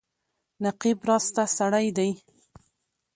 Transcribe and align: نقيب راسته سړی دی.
نقيب 0.63 0.97
راسته 1.09 1.43
سړی 1.57 1.87
دی. 1.97 2.09